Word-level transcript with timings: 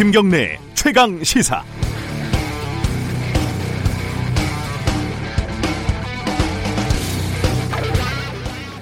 김경래 0.00 0.58
최강 0.72 1.22
시사. 1.22 1.62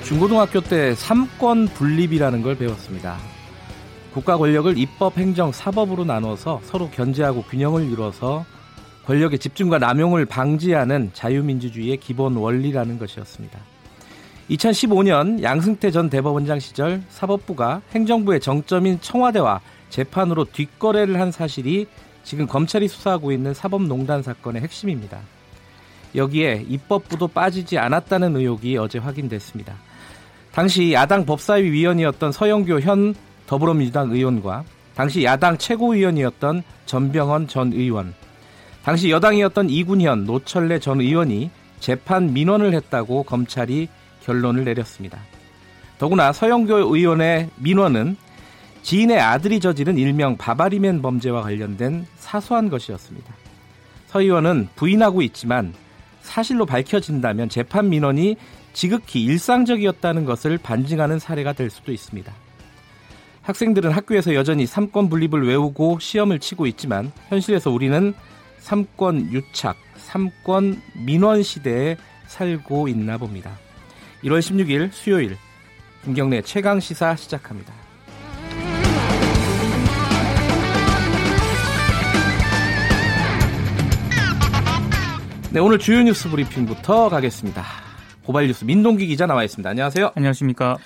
중고등학교 0.04 0.60
때 0.60 0.94
삼권 0.94 1.70
분립이라는 1.74 2.42
걸 2.42 2.56
배웠습니다. 2.56 3.16
국가 4.14 4.36
권력을 4.36 4.78
입법, 4.78 5.18
행정, 5.18 5.50
사법으로 5.50 6.04
나눠서 6.04 6.60
서로 6.62 6.88
견제하고 6.88 7.42
균형을 7.42 7.90
이뤄서 7.90 8.46
권력의 9.04 9.40
집중과 9.40 9.78
남용을 9.78 10.24
방지하는 10.24 11.10
자유민주주의의 11.14 11.96
기본 11.96 12.36
원리라는 12.36 12.96
것이었습니다. 13.00 13.58
2015년 14.50 15.42
양승태 15.42 15.90
전 15.90 16.08
대법원장 16.08 16.58
시절 16.58 17.02
사법부가 17.10 17.82
행정부의 17.94 18.40
정점인 18.40 19.00
청와대와 19.00 19.60
재판으로 19.90 20.46
뒷거래를 20.46 21.20
한 21.20 21.30
사실이 21.30 21.86
지금 22.24 22.46
검찰이 22.46 22.88
수사하고 22.88 23.32
있는 23.32 23.52
사법농단 23.54 24.22
사건의 24.22 24.62
핵심입니다. 24.62 25.18
여기에 26.14 26.64
입법부도 26.68 27.28
빠지지 27.28 27.78
않았다는 27.78 28.36
의혹이 28.36 28.76
어제 28.78 28.98
확인됐습니다. 28.98 29.74
당시 30.52 30.92
야당 30.92 31.26
법사위 31.26 31.70
위원이었던 31.70 32.32
서영교 32.32 32.80
현 32.80 33.14
더불어민주당 33.46 34.10
의원과 34.10 34.64
당시 34.94 35.24
야당 35.24 35.56
최고위원이었던 35.58 36.62
전병헌 36.86 37.48
전 37.48 37.72
의원, 37.72 38.14
당시 38.82 39.10
여당이었던 39.10 39.70
이군현 39.70 40.24
노철래 40.24 40.78
전 40.78 41.00
의원이 41.00 41.50
재판 41.78 42.32
민원을 42.32 42.74
했다고 42.74 43.22
검찰이 43.22 43.88
결론을 44.28 44.64
내렸습니다. 44.64 45.18
더구나 45.98 46.32
서영교 46.32 46.94
의원의 46.94 47.48
민원은 47.56 48.16
지인의 48.82 49.18
아들이 49.18 49.58
저지른 49.58 49.96
일명 49.96 50.36
바바리맨 50.36 51.00
범죄와 51.02 51.42
관련된 51.42 52.06
사소한 52.16 52.68
것이었습니다. 52.68 53.34
서 54.06 54.20
의원은 54.20 54.68
부인하고 54.76 55.22
있지만 55.22 55.74
사실로 56.20 56.66
밝혀진다면 56.66 57.48
재판 57.48 57.88
민원이 57.88 58.36
지극히 58.74 59.24
일상적이었다는 59.24 60.26
것을 60.26 60.58
반증하는 60.58 61.18
사례가 61.18 61.54
될 61.54 61.70
수도 61.70 61.90
있습니다. 61.90 62.32
학생들은 63.42 63.90
학교에서 63.90 64.34
여전히 64.34 64.66
삼권 64.66 65.08
분립을 65.08 65.46
외우고 65.46 65.98
시험을 65.98 66.38
치고 66.38 66.66
있지만 66.66 67.10
현실에서 67.28 67.70
우리는 67.70 68.12
삼권 68.58 69.32
유착, 69.32 69.76
삼권 69.96 70.82
민원 71.06 71.42
시대에 71.42 71.96
살고 72.26 72.88
있나 72.88 73.16
봅니다. 73.16 73.52
1월 74.24 74.40
16일 74.40 74.90
수요일 74.92 75.36
김경래 76.04 76.42
최강 76.42 76.80
시사 76.80 77.16
시작합니다. 77.16 77.72
네, 85.50 85.60
오늘 85.60 85.78
주요 85.78 86.02
뉴스 86.02 86.28
브리핑부터 86.28 87.08
가겠습니다. 87.08 87.64
고발 88.24 88.46
뉴스 88.46 88.64
민동기 88.64 89.06
기자 89.06 89.26
나와 89.26 89.44
있습니다. 89.44 89.70
안녕하세요. 89.70 90.12
안녕하십니까. 90.14 90.76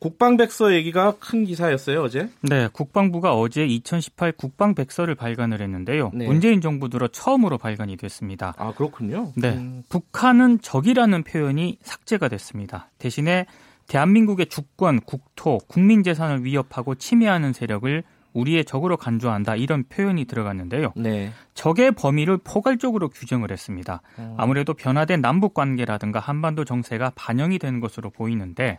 국방백서 0.00 0.74
얘기가 0.74 1.16
큰 1.18 1.44
기사였어요 1.44 2.02
어제. 2.02 2.28
네, 2.42 2.68
국방부가 2.72 3.34
어제 3.34 3.64
2018 3.64 4.32
국방백서를 4.32 5.14
발간을 5.14 5.60
했는데요. 5.60 6.10
네. 6.14 6.26
문재인 6.26 6.60
정부 6.60 6.88
들어 6.88 7.08
처음으로 7.08 7.58
발간이 7.58 7.96
됐습니다. 7.96 8.54
아 8.58 8.72
그렇군요. 8.74 9.32
네, 9.36 9.54
음. 9.54 9.82
북한은 9.88 10.60
적이라는 10.60 11.24
표현이 11.24 11.78
삭제가 11.82 12.28
됐습니다. 12.28 12.90
대신에 12.98 13.46
대한민국의 13.88 14.46
주권, 14.46 15.00
국토, 15.00 15.58
국민 15.68 16.02
재산을 16.02 16.44
위협하고 16.44 16.96
침해하는 16.96 17.52
세력을 17.52 18.02
우리의 18.32 18.66
적으로 18.66 18.98
간주한다 18.98 19.56
이런 19.56 19.84
표현이 19.88 20.26
들어갔는데요. 20.26 20.92
네. 20.96 21.32
적의 21.54 21.92
범위를 21.92 22.38
포괄적으로 22.38 23.08
규정을 23.08 23.50
했습니다. 23.50 24.02
음. 24.18 24.34
아무래도 24.36 24.74
변화된 24.74 25.22
남북 25.22 25.54
관계라든가 25.54 26.20
한반도 26.20 26.66
정세가 26.66 27.12
반영이 27.14 27.58
된 27.58 27.80
것으로 27.80 28.10
보이는데 28.10 28.78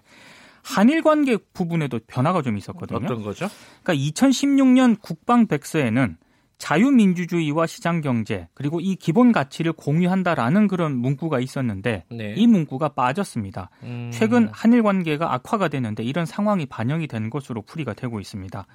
한일 0.67 1.01
관계 1.01 1.37
부분에도 1.53 1.99
변화가 2.07 2.41
좀 2.41 2.57
있었거든요. 2.57 2.99
어떤 3.05 3.23
거죠? 3.23 3.47
그러니까 3.83 4.05
2016년 4.05 5.01
국방 5.01 5.47
백서에는 5.47 6.17
자유민주주의와 6.57 7.67
시장 7.67 8.01
경제 8.01 8.47
그리고 8.53 8.81
이 8.81 8.95
기본 8.95 9.31
가치를 9.31 9.73
공유한다라는 9.73 10.67
그런 10.67 10.97
문구가 10.97 11.39
있었는데 11.39 12.03
네. 12.09 12.33
이 12.35 12.47
문구가 12.47 12.89
빠졌습니다. 12.89 13.69
음. 13.83 14.09
최근 14.11 14.49
한일 14.51 14.83
관계가 14.83 15.33
악화가 15.33 15.69
되는데 15.69 16.03
이런 16.03 16.25
상황이 16.25 16.65
반영이 16.65 17.07
된 17.07 17.29
것으로 17.29 17.61
풀이가 17.61 17.93
되고 17.93 18.19
있습니다. 18.19 18.65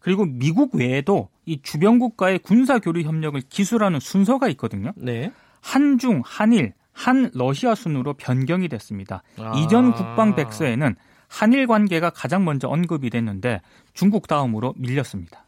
그리고 0.00 0.24
미국 0.24 0.74
외에도 0.74 1.28
이 1.44 1.60
주변 1.62 1.98
국가의 1.98 2.38
군사 2.40 2.78
교류 2.78 3.02
협력을 3.02 3.40
기술하는 3.48 4.00
순서가 4.00 4.48
있거든요. 4.50 4.92
네. 4.96 5.30
한중, 5.60 6.22
한일, 6.24 6.72
한 6.92 7.30
러시아 7.34 7.74
순으로 7.74 8.14
변경이 8.14 8.68
됐습니다. 8.68 9.22
아. 9.38 9.52
이전 9.58 9.92
국방 9.92 10.34
백서에는 10.34 10.96
한일 11.28 11.66
관계가 11.66 12.10
가장 12.10 12.44
먼저 12.44 12.68
언급이 12.68 13.10
됐는데 13.10 13.60
중국 13.94 14.26
다음으로 14.28 14.74
밀렸습니다. 14.76 15.44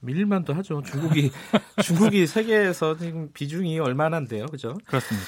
밀만도 0.00 0.54
하죠. 0.54 0.82
중국이 0.82 1.30
중국이 1.82 2.26
세계에서 2.26 2.96
지금 2.98 3.30
비중이 3.32 3.78
얼마나인데요, 3.78 4.46
그죠? 4.46 4.76
그렇습니다. 4.86 5.26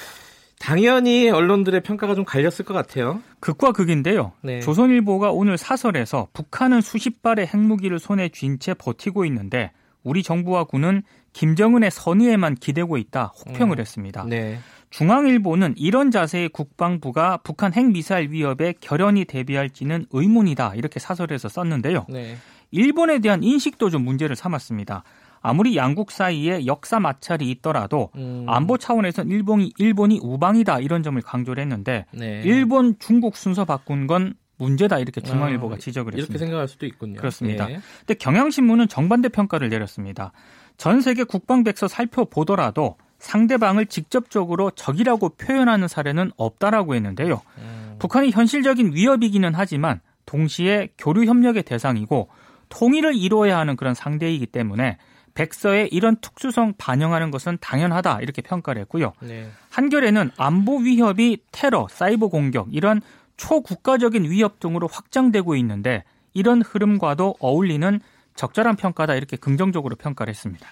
당연히 0.59 1.29
언론들의 1.29 1.81
평가가 1.83 2.15
좀 2.15 2.25
갈렸을 2.25 2.65
것 2.65 2.73
같아요. 2.73 3.21
극과 3.39 3.71
극인데요. 3.71 4.31
네. 4.41 4.59
조선일보가 4.61 5.31
오늘 5.31 5.57
사설에서 5.57 6.27
북한은 6.33 6.81
수십 6.81 7.21
발의 7.21 7.47
핵무기를 7.47 7.99
손에 7.99 8.29
쥔 8.29 8.57
채 8.59 8.73
버티고 8.73 9.25
있는데 9.25 9.71
우리 10.03 10.23
정부와 10.23 10.63
군은 10.65 11.03
김정은의 11.33 11.91
선의에만 11.91 12.55
기대고 12.55 12.97
있다 12.97 13.33
혹평을 13.45 13.77
음. 13.77 13.81
했습니다. 13.81 14.25
네. 14.27 14.59
중앙일보는 14.89 15.75
이런 15.77 16.11
자세의 16.11 16.49
국방부가 16.49 17.37
북한 17.37 17.73
핵미사일 17.73 18.31
위협에 18.31 18.73
결연히 18.79 19.25
대비할지는 19.25 20.05
의문이다 20.11 20.75
이렇게 20.75 20.99
사설에서 20.99 21.49
썼는데요. 21.49 22.05
네. 22.09 22.37
일본에 22.71 23.19
대한 23.19 23.43
인식도 23.43 23.89
좀 23.89 24.03
문제를 24.03 24.35
삼았습니다. 24.35 25.03
아무리 25.41 25.75
양국 25.75 26.11
사이에 26.11 26.65
역사 26.65 26.99
마찰이 26.99 27.49
있더라도 27.51 28.09
음. 28.15 28.45
안보 28.47 28.77
차원에서는 28.77 29.31
일본이 29.31 29.71
일본이 29.77 30.19
우방이다 30.21 30.79
이런 30.79 31.03
점을 31.03 31.21
강조를 31.21 31.61
했는데 31.61 32.05
네. 32.11 32.41
일본 32.43 32.95
중국 32.97 33.35
순서 33.35 33.63
바꾼 33.63 34.07
건 34.07 34.33
문제다 34.57 34.99
이렇게 34.99 35.21
중앙일보가 35.21 35.75
아, 35.75 35.77
지적을 35.77 36.13
했습니다. 36.13 36.31
이렇게 36.31 36.37
생각할 36.39 36.67
수도 36.67 36.85
있군요. 36.85 37.19
그렇습니다. 37.19 37.67
네. 37.67 37.79
근데 37.99 38.13
경향신문은 38.15 38.87
정반대 38.87 39.29
평가를 39.29 39.69
내렸습니다. 39.69 40.31
전 40.77 41.01
세계 41.01 41.23
국방백서 41.23 41.87
살펴보더라도 41.87 42.97
상대방을 43.25 43.87
직접적으로 43.87 44.69
적이라고 44.69 45.29
표현하는 45.29 45.87
사례는 45.87 46.31
없다라고 46.37 46.93
했는데요. 46.93 47.41
음. 47.57 47.95
북한이 47.97 48.29
현실적인 48.29 48.93
위협이기는 48.93 49.51
하지만 49.55 49.99
동시에 50.27 50.89
교류 50.99 51.25
협력의 51.25 51.63
대상이고 51.63 52.29
통일을 52.69 53.15
이루어야 53.15 53.57
하는 53.57 53.75
그런 53.75 53.95
상대이기 53.95 54.45
때문에 54.45 54.97
백서에 55.33 55.89
이런 55.91 56.15
특수성 56.17 56.75
반영하는 56.77 57.31
것은 57.31 57.57
당연하다 57.59 58.19
이렇게 58.21 58.43
평가를 58.43 58.83
했고요. 58.83 59.13
네. 59.21 59.49
한결에는 59.71 60.29
안보 60.37 60.77
위협이 60.77 61.39
테러, 61.51 61.87
사이버 61.89 62.27
공격 62.27 62.67
이런 62.71 63.01
초국가적인 63.37 64.29
위협 64.29 64.59
등으로 64.59 64.87
확장되고 64.87 65.55
있는데 65.55 66.03
이런 66.35 66.61
흐름과도 66.61 67.37
어울리는 67.39 67.99
적절한 68.35 68.75
평가다 68.75 69.15
이렇게 69.15 69.35
긍정적으로 69.35 69.95
평가를 69.95 70.29
했습니다. 70.31 70.67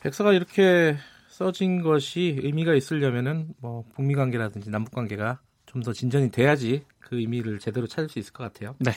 백서가 0.00 0.32
이렇게 0.32 0.96
써진 1.36 1.82
것이 1.82 2.40
의미가 2.42 2.74
있으려면은 2.74 3.48
뭐 3.60 3.84
북미 3.94 4.14
관계라든지 4.14 4.70
남북 4.70 4.94
관계가 4.94 5.40
좀 5.66 5.82
더 5.82 5.92
진전이 5.92 6.30
돼야지 6.30 6.82
그 6.98 7.18
의미를 7.18 7.58
제대로 7.58 7.86
찾을 7.86 8.08
수 8.08 8.18
있을 8.18 8.32
것 8.32 8.44
같아요. 8.44 8.74
네. 8.78 8.92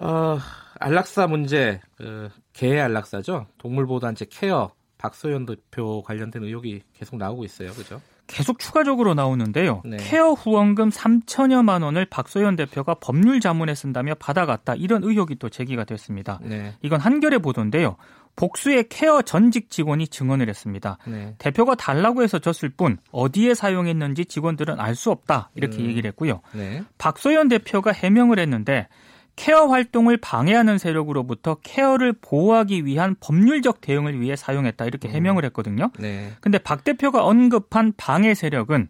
어, 0.00 0.38
안락사 0.80 1.28
문제, 1.28 1.80
그, 1.96 2.28
개 2.52 2.76
안락사죠. 2.80 3.46
동물보호단체 3.58 4.26
케어 4.28 4.72
박소연 4.98 5.46
대표 5.46 6.02
관련된 6.02 6.42
의혹이 6.42 6.82
계속 6.92 7.16
나오고 7.16 7.44
있어요. 7.44 7.70
그죠? 7.70 8.00
계속 8.26 8.58
추가적으로 8.58 9.14
나오는데요. 9.14 9.82
네. 9.84 9.96
케어 9.98 10.32
후원금 10.32 10.90
3천여만 10.90 11.82
원을 11.82 12.04
박소연 12.04 12.56
대표가 12.56 12.94
법률 12.94 13.40
자문에 13.40 13.74
쓴다며 13.74 14.14
받아갔다. 14.16 14.74
이런 14.74 15.02
의혹이 15.04 15.36
또 15.36 15.48
제기가 15.48 15.84
됐습니다. 15.84 16.38
네. 16.42 16.74
이건 16.82 17.00
한겨레 17.00 17.38
보도인데요. 17.38 17.96
복수의 18.38 18.88
케어 18.88 19.20
전직 19.20 19.68
직원이 19.68 20.06
증언을 20.06 20.48
했습니다. 20.48 20.98
네. 21.06 21.34
대표가 21.38 21.74
달라고 21.74 22.22
해서 22.22 22.38
줬을 22.38 22.68
뿐 22.68 22.98
어디에 23.10 23.54
사용했는지 23.54 24.26
직원들은 24.26 24.78
알 24.78 24.94
수 24.94 25.10
없다. 25.10 25.50
이렇게 25.54 25.78
음. 25.78 25.86
얘기를 25.86 26.08
했고요. 26.08 26.40
네. 26.52 26.82
박소연 26.98 27.48
대표가 27.48 27.92
해명을 27.92 28.38
했는데 28.38 28.88
케어 29.36 29.66
활동을 29.66 30.16
방해하는 30.16 30.78
세력으로부터 30.78 31.56
케어를 31.62 32.12
보호하기 32.12 32.84
위한 32.84 33.16
법률적 33.20 33.80
대응을 33.80 34.20
위해 34.20 34.34
사용했다 34.34 34.84
이렇게 34.86 35.08
음. 35.08 35.14
해명을 35.14 35.44
했거든요. 35.46 35.90
네. 35.98 36.32
근데 36.40 36.58
박 36.58 36.84
대표가 36.84 37.24
언급한 37.24 37.92
방해 37.96 38.34
세력은 38.34 38.88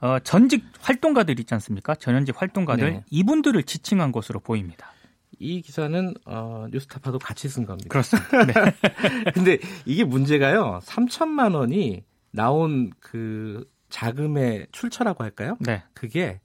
어, 0.00 0.18
전직 0.20 0.64
활동가들 0.80 1.38
있지 1.40 1.52
않습니까? 1.54 1.94
전현직 1.94 2.40
활동가들 2.40 2.90
네. 2.90 3.04
이분들을 3.10 3.62
지칭한 3.62 4.12
것으로 4.12 4.38
보입니다. 4.40 4.93
이 5.38 5.60
기사는 5.60 6.14
어, 6.26 6.66
뉴스타파도 6.70 7.18
같이 7.18 7.48
쓴 7.48 7.66
겁니다. 7.66 7.88
그렇습니다. 7.88 8.44
네. 8.46 9.32
근데 9.32 9.58
이게 9.84 10.04
문제가요. 10.04 10.80
3천만 10.82 11.54
원이 11.54 12.04
나온 12.30 12.90
그 13.00 13.68
자금의 13.88 14.66
출처라고 14.72 15.22
할까요? 15.22 15.56
네. 15.60 15.82
그게 15.94 16.40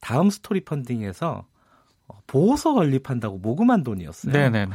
다음 0.00 0.30
스토리 0.30 0.64
펀딩에서 0.64 1.28
어, 1.38 1.46
보호서 2.26 2.74
건립한다고 2.74 3.38
모금한 3.38 3.82
돈이었어요. 3.84 4.32
네네. 4.32 4.66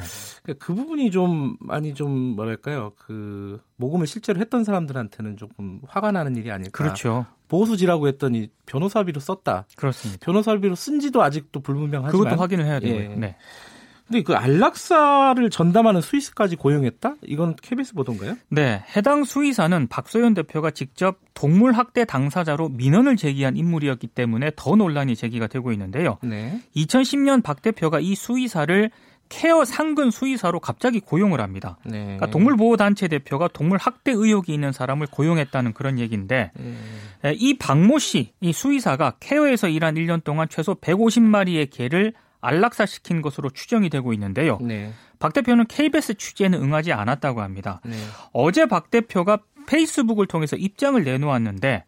그러니까 0.44 0.65
그 0.65 0.74
부분이 0.74 1.12
좀 1.12 1.56
많이 1.59 1.94
좀 1.94 2.12
뭐랄까요 2.12 2.94
그 2.97 3.62
모금을 3.77 4.07
실제로 4.07 4.39
했던 4.39 4.63
사람들한테는 4.63 5.38
조금 5.38 5.80
화가 5.88 6.12
나는 6.12 6.35
일이 6.35 6.51
아닐까. 6.51 6.71
그렇죠. 6.71 7.25
보수지라고 7.47 8.07
했더니 8.07 8.50
변호사비로 8.65 9.19
썼다. 9.19 9.65
그렇습니다. 9.75 10.25
변호사비로 10.25 10.75
쓴지도 10.75 11.21
아직도 11.21 11.59
불분명하지만 11.59 12.12
그것도 12.12 12.41
확인을 12.41 12.65
해야 12.65 12.80
되고요. 12.80 13.12
예. 13.12 13.15
네. 13.15 13.36
근데 14.07 14.21
그 14.21 14.33
안락사를 14.35 15.50
전담하는 15.50 16.01
수의사까지 16.01 16.55
고용했다? 16.55 17.15
이건 17.23 17.55
KBS 17.55 17.94
보던가요? 17.94 18.35
네, 18.50 18.83
해당 18.95 19.23
수의사는 19.23 19.88
박소연 19.88 20.33
대표가 20.33 20.71
직접 20.71 21.17
동물 21.33 21.73
학대 21.73 22.05
당사자로 22.05 22.69
민원을 22.69 23.15
제기한 23.15 23.57
인물이었기 23.57 24.07
때문에 24.07 24.51
더 24.55 24.75
논란이 24.75 25.15
제기가 25.15 25.47
되고 25.47 25.71
있는데요. 25.71 26.17
네. 26.21 26.61
2010년 26.75 27.44
박 27.44 27.61
대표가 27.61 28.00
이 28.00 28.15
수의사를 28.15 28.91
케어 29.29 29.65
상근 29.65 30.11
수의사로 30.11 30.59
갑자기 30.59 31.00
고용을 31.00 31.41
합니다. 31.41 31.77
네. 31.85 32.03
그러니까 32.03 32.27
동물보호단체 32.27 33.07
대표가 33.07 33.47
동물 33.47 33.79
학대 33.79 34.11
의혹이 34.11 34.53
있는 34.53 34.71
사람을 34.71 35.07
고용했다는 35.07 35.73
그런 35.73 35.97
얘기인데 35.97 36.51
음. 36.59 36.77
에, 37.25 37.33
이 37.35 37.57
박모 37.57 37.97
씨, 37.97 38.33
이 38.41 38.53
수의사가 38.53 39.15
케어에서 39.19 39.69
일한 39.69 39.95
1년 39.95 40.23
동안 40.23 40.47
최소 40.50 40.75
150마리의 40.75 41.69
개를 41.71 42.13
안락사 42.44 42.86
시킨 42.86 43.22
것으로 43.22 43.50
추정이 43.50 43.90
되고 43.90 44.13
있는데요. 44.13 44.60
네. 44.62 44.92
박 45.19 45.34
대표는 45.34 45.66
KBS 45.68 46.16
취재는 46.16 46.62
응하지 46.62 46.92
않았다고 46.92 47.42
합니다. 47.42 47.80
네. 47.86 47.95
어제 48.34 48.66
박 48.66 48.92
대표가 48.92 49.40
페이스북을 49.66 50.28
통해서 50.28 50.57
입장을 50.57 51.01
내놓았는데 51.01 51.86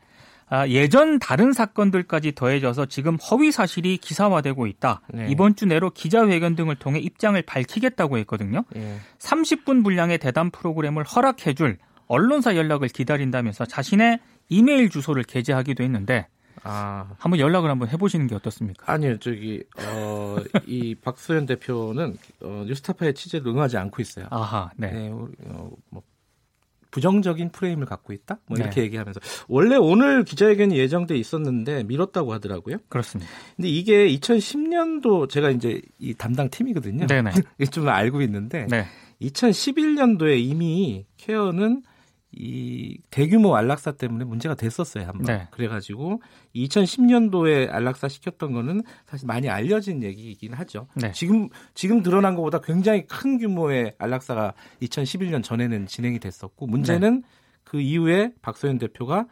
아, 0.48 0.68
예전 0.68 1.20
다른 1.20 1.54
사건들까지 1.54 2.34
더해져서 2.36 2.86
지금 2.86 3.16
허위 3.16 3.52
사실이 3.52 3.98
기사화되고 3.98 4.68
있다. 4.68 5.02
네. 5.14 5.28
이번 5.30 5.56
주 5.56 5.66
내로 5.66 5.90
기자회견 5.90 6.56
등을 6.56 6.76
통해 6.76 7.00
입장을 7.00 7.42
밝히겠다고 7.42 8.18
했거든요. 8.20 8.64
예. 8.76 8.98
30분 9.18 9.84
분량의 9.84 10.20
대담 10.20 10.52
프로그램을 10.52 11.04
허락해줄 11.04 11.80
언론사 12.08 12.56
연락을 12.56 12.90
기다린다면서 12.90 13.66
자신의 13.66 14.20
이메일 14.50 14.90
주소를 14.90 15.24
게재하기도 15.24 15.84
했는데 15.84 16.28
아. 16.64 17.08
한번 17.18 17.40
연락을 17.40 17.70
한번 17.70 17.90
해보시는 17.90 18.28
게 18.28 18.36
어떻습니까? 18.36 18.92
아니요, 18.92 19.18
저기, 19.20 19.64
어, 19.78 20.38
이 20.66 20.96
박소연 20.96 21.46
대표는 21.46 22.18
어, 22.42 22.64
뉴스타파의 22.68 23.14
취재를 23.14 23.48
응하지 23.48 23.78
않고 23.78 24.02
있어요. 24.02 24.28
아하, 24.30 24.72
네. 24.78 24.92
네, 24.92 25.10
어, 25.10 25.70
뭐, 25.90 26.02
부정적인 26.96 27.52
프레임을 27.52 27.86
갖고 27.86 28.14
있다? 28.14 28.38
뭐 28.46 28.58
이렇게 28.58 28.76
네. 28.76 28.84
얘기하면서. 28.84 29.20
원래 29.50 29.76
오늘 29.76 30.24
기자회견이 30.24 30.78
예정돼 30.78 31.18
있었는데 31.18 31.84
미뤘다고 31.84 32.32
하더라고요. 32.32 32.78
그렇습니다. 32.88 33.30
근데 33.58 33.68
이게 33.68 34.08
2010년도 34.16 35.30
제가 35.30 35.50
이제 35.50 35.82
이 36.00 36.14
담당 36.14 36.50
팀이거든요. 36.50 37.08
네네. 37.08 37.32
좀 37.72 37.90
알고 37.90 38.22
있는데 38.22 38.66
네. 38.70 38.86
2011년도에 39.22 40.40
이미 40.40 41.06
케어는 41.18 41.84
이 42.36 42.98
대규모 43.10 43.56
안락사 43.56 43.94
때문에 43.94 44.26
문제가 44.26 44.56
됐었어요 44.56 45.06
한번. 45.08 45.24
네. 45.24 45.48
그래가지고 45.52 46.22
2010년도에 46.56 47.72
안락사 47.72 48.08
시켰던 48.10 48.52
거는 48.52 48.84
사실 49.06 49.26
많이 49.28 49.50
알려진 49.50 50.04
얘기이긴 50.04 50.54
하죠. 50.54 50.88
네. 50.96 51.12
지금 51.14 51.50
지금 51.74 52.04
드러난 52.04 52.36
것보다 52.36 52.60
굉장히 52.60 53.08
큰 53.08 53.38
규모의 53.38 53.96
안락사가 53.98 54.54
2011년 54.82 55.44
전에는 55.44 55.88
진행이 55.88 56.20
됐었고 56.20 56.68
문제는 56.68 57.22
네. 57.22 57.28
그 57.64 57.80
이후에 57.80 58.34
박소연 58.42 58.78
대표가 58.78 59.26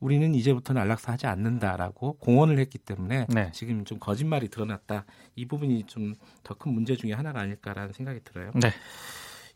우리는 0.00 0.32
이제부터는 0.32 0.80
안락사 0.80 1.12
하지 1.12 1.26
않는다라고 1.26 2.18
공언을 2.18 2.60
했기 2.60 2.78
때문에 2.78 3.26
네. 3.28 3.50
지금 3.52 3.84
좀 3.84 3.98
거짓말이 3.98 4.48
드러났다. 4.48 5.04
이 5.34 5.46
부분이 5.46 5.84
좀 5.86 6.14
더 6.44 6.54
큰 6.54 6.72
문제 6.72 6.94
중에 6.96 7.12
하나가 7.12 7.40
아닐까라는 7.40 7.92
생각이 7.92 8.20
들어요. 8.24 8.52
네. 8.54 8.70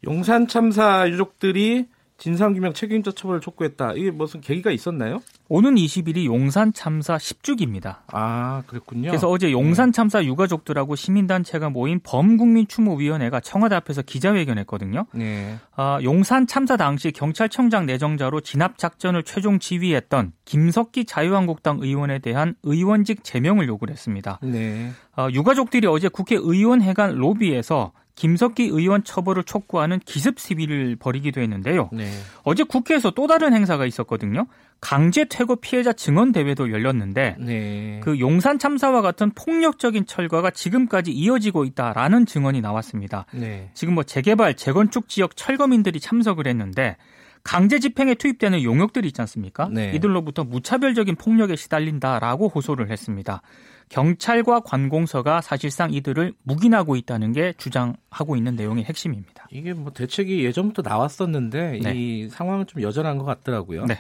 용산 0.05 0.49
참사 0.49 1.09
유족들이 1.09 1.87
진상규명 2.23 2.73
책임자 2.73 3.11
처벌을 3.11 3.41
촉구했다. 3.41 3.95
이게 3.95 4.13
무슨 4.13 4.41
계기가 4.41 4.71
있었나요? 4.71 5.21
오는 5.49 5.75
20일이 5.75 6.25
용산 6.25 6.73
참사 6.73 7.17
10주기입니다. 7.17 7.97
아, 8.13 8.63
그랬군요. 8.69 9.09
그래서 9.09 9.29
어제 9.29 9.51
용산 9.51 9.91
참사 9.91 10.23
유가족들하고 10.23 10.95
시민단체가 10.95 11.71
모인 11.71 11.99
범국민추모위원회가 12.05 13.41
청와대 13.41 13.75
앞에서 13.75 14.03
기자회견했거든요. 14.03 15.07
네. 15.15 15.57
아, 15.75 15.99
용산 16.05 16.47
참사 16.47 16.77
당시 16.77 17.11
경찰청장 17.11 17.87
내정자로 17.87 18.41
진압 18.41 18.79
작전을 18.79 19.25
최종 19.25 19.59
지휘했던 19.59 20.31
김석기 20.45 21.07
자유한국당 21.07 21.79
의원에 21.81 22.21
대한 22.21 22.55
의원직 22.63 23.25
제명을 23.25 23.67
요구를 23.67 23.93
했습니다. 23.93 24.39
네. 24.45 24.93
아, 25.17 25.29
유가족들이 25.29 25.89
어제 25.89 26.07
국회의원회관 26.07 27.17
로비에서 27.17 27.91
김석기 28.15 28.65
의원 28.65 29.05
처벌을 29.05 29.43
촉구하는 29.45 29.99
기습 30.05 30.39
시위를 30.39 30.97
벌이기도 30.97 31.41
했는데요. 31.41 31.91
네. 31.93 32.11
어제 32.45 32.63
국회에서 32.63 33.11
또 33.11 33.27
다른 33.27 33.55
행사가 33.55 33.87
있었거든요. 33.87 34.47
강제 34.81 35.25
퇴거 35.25 35.57
피해자 35.57 35.93
증언 35.93 36.33
대회도 36.33 36.73
열렸는데 36.73 37.37
네. 37.39 38.01
그 38.03 38.19
용산 38.19 38.59
참사와 38.59 39.01
같은 39.01 39.31
폭력적인 39.31 40.07
철거가 40.07 40.51
지금까지 40.51 41.13
이어지고 41.13 41.65
있다라는 41.65 42.27
증언이 42.27 42.61
나왔습니다. 42.61 43.27
네. 43.33 43.71
지금 43.75 43.95
뭐 43.95 44.03
재개발, 44.03 44.55
재건축 44.55 45.09
지역 45.09 45.37
철거민들이 45.37 46.01
참석을 46.01 46.47
했는데 46.47 46.97
강제 47.45 47.79
집행에 47.79 48.15
투입되는 48.15 48.63
용역들이 48.63 49.09
있지 49.09 49.21
않습니까? 49.21 49.69
네. 49.69 49.93
이들로부터 49.95 50.45
무차별적인 50.45 51.17
폭력에 51.17 51.57
시달린다라고 51.57 52.49
호소를 52.49 52.91
했습니다. 52.91 53.43
경찰과 53.89 54.61
관공서가 54.61 55.41
사실상 55.41 55.93
이들을 55.93 56.35
묵인하고 56.45 56.97
있다는 56.97 57.33
게 57.33 57.53
주장하고 57.59 58.37
있는 58.37 58.57
내용의 58.57 58.85
핵심입니다. 58.85 59.47
이게 59.51 59.75
뭐 59.75 59.93
대책이 59.93 60.45
예전부터 60.45 60.83
나왔었는데 60.83 61.81
네. 61.83 61.93
이 61.95 62.29
상황은 62.31 62.67
좀 62.67 62.81
여전한 62.83 63.19
것 63.19 63.25
같더라고요. 63.25 63.85
네. 63.85 63.99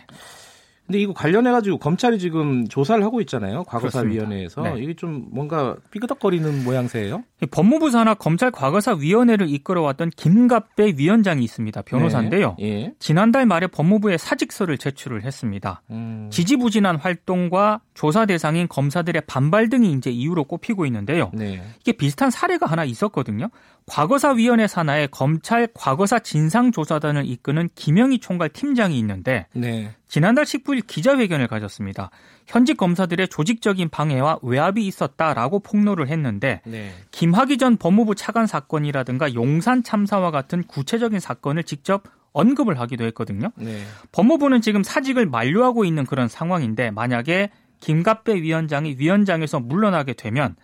근데 0.87 0.99
이거 0.99 1.13
관련해 1.13 1.51
가지고 1.53 1.79
검찰이 1.79 2.19
지금 2.19 2.67
조사를 2.67 3.03
하고 3.05 3.21
있잖아요. 3.21 3.63
과거사위원회에서. 3.65 4.63
네. 4.63 4.75
이게 4.79 4.95
좀 4.95 5.29
뭔가 5.31 5.77
삐그덕거리는 5.91 6.65
모양새예요. 6.65 7.23
법무부 7.51 7.91
산하 7.91 8.15
검찰 8.15 8.51
과거사위원회를 8.51 9.49
이끌어왔던 9.49 10.11
김갑배 10.17 10.95
위원장이 10.97 11.43
있습니다. 11.45 11.83
변호사인데요. 11.83 12.57
네. 12.59 12.65
예. 12.65 12.93
지난달 12.99 13.47
말에 13.47 13.69
법무부에 13.69 14.19
사직서를 14.19 14.77
제출을 14.77 15.25
했습니다. 15.25 15.83
음. 15.91 16.29
지지부진한 16.31 16.97
활동과 16.97 17.81
조사 17.95 18.27
대상인 18.27 18.67
검사들의 18.69 19.23
반발 19.27 19.69
등이 19.69 19.93
이제 19.93 20.11
이유로 20.11 20.45
꼽히고 20.45 20.85
있는데요. 20.87 21.31
네. 21.33 21.63
이게 21.81 21.93
비슷한 21.93 22.31
사례가 22.31 22.67
하나 22.67 22.85
있었거든요. 22.85 23.49
과거사위원회 23.87 24.67
산하에 24.67 25.09
검찰 25.09 25.69
과거사 25.75 26.21
진상조사단을 26.21 27.27
이끄는 27.27 27.69
김영희 27.75 28.21
총괄 28.21 28.49
팀장이 28.49 28.99
있는데 28.99 29.47
네. 29.53 29.95
지난달 30.09 30.45
19일 30.45 30.87
기자회견을 30.87 31.49
가졌습니다. 31.49 32.11
현직 32.47 32.77
검사들의 32.77 33.29
조직적인 33.29 33.89
방해와 33.89 34.39
외압이 34.43 34.87
있었다라고 34.87 35.61
폭로를 35.61 36.09
했는데 36.09 36.61
네. 36.65 36.93
김학의 37.11 37.59
전 37.59 37.77
법무부 37.77 38.15
차관 38.15 38.47
사건이라든가 38.47 39.35
용산 39.35 39.83
참사와 39.83 40.31
같은 40.31 40.63
구체적인 40.65 41.21
사건을 41.21 41.65
직접 41.65 42.05
언급을 42.33 42.81
하기도 42.81 43.05
했거든요. 43.07 43.51
네. 43.57 43.83
법무부는 44.13 44.61
지금 44.61 44.83
사직을 44.83 45.27
만료하고 45.27 45.85
있는 45.85 46.07
그런 46.07 46.29
상황인데 46.29 46.91
만약에 46.91 47.51
김갑배 47.81 48.43
위원장이 48.43 48.97
위원장에서 48.99 49.61
물러나게 49.61 50.15
되면 50.15 50.57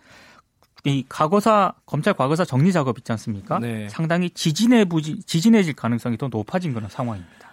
이 0.85 1.05
과거사 1.09 1.73
검찰 1.85 2.13
과거사 2.13 2.45
정리 2.45 2.71
작업 2.71 2.97
있지 2.97 3.11
않습니까? 3.11 3.59
네. 3.59 3.89
상당히 3.89 4.29
지진해 4.29 4.85
부지 4.85 5.21
지진해질 5.23 5.73
가능성이 5.73 6.17
더 6.17 6.27
높아진 6.27 6.73
그런 6.73 6.89
상황입니다. 6.89 7.51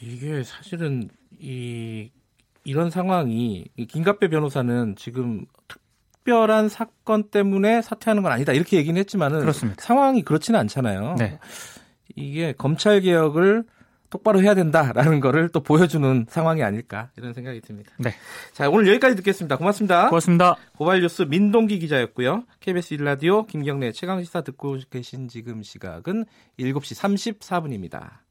이게 0.00 0.42
사실은 0.42 1.08
이 1.38 2.10
이런 2.64 2.90
상황이 2.90 3.64
이 3.76 3.86
김갑배 3.86 4.28
변호사는 4.28 4.94
지금 4.96 5.46
특별한 5.68 6.68
사건 6.68 7.30
때문에 7.30 7.80
사퇴하는 7.82 8.22
건 8.22 8.32
아니다 8.32 8.52
이렇게 8.52 8.76
얘기는 8.76 8.98
했지만은 8.98 9.40
그렇습니다. 9.40 9.82
상황이 9.82 10.22
그렇지는 10.22 10.60
않잖아요. 10.60 11.16
네. 11.18 11.38
이게 12.16 12.52
검찰 12.52 13.00
개혁을 13.00 13.64
똑바로 14.10 14.42
해야 14.42 14.54
된다라는 14.54 15.20
거를 15.20 15.48
또 15.48 15.60
보여주는 15.60 16.26
상황이 16.28 16.62
아닐까 16.62 17.10
이런 17.16 17.32
생각이 17.32 17.60
듭니다. 17.60 17.92
네. 17.98 18.12
자 18.52 18.68
오늘 18.68 18.88
여기까지 18.88 19.16
듣겠습니다. 19.16 19.56
고맙습니다. 19.56 20.08
고맙습니다. 20.08 20.56
고발뉴스 20.76 21.22
민동기 21.22 21.78
기자였고요. 21.78 22.44
KBS 22.60 22.96
1라디오 22.96 23.46
김경래 23.46 23.92
최강시사 23.92 24.42
듣고 24.42 24.78
계신 24.90 25.28
지금 25.28 25.62
시각은 25.62 26.26
7시 26.58 27.38
34분입니다. 27.40 28.29